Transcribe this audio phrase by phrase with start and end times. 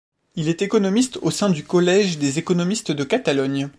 [0.35, 3.69] Il est économiste au sein du collège des économistes de Catalogne.